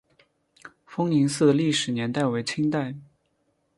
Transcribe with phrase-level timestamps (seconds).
[0.87, 2.95] 丰宁寺的历史年代为清代。